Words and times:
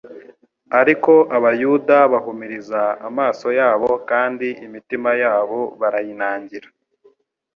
ariko 0.79 1.13
abayuda 1.37 1.97
bahumiriza 2.13 2.81
amaso 3.07 3.47
yabo 3.59 3.89
kandi 4.09 4.47
imitima 4.65 5.09
yabo 5.23 5.59
barayinangira. 5.79 6.67